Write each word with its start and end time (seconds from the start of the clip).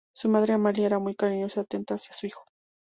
Su 0.11 0.29
madre, 0.29 0.53
Amalia, 0.53 0.87
era 0.87 0.97
muy 0.97 1.13
cariñosa 1.13 1.59
y 1.59 1.61
atenta 1.61 1.93
hacia 1.93 2.11
su 2.15 2.25
hijo. 2.25 2.41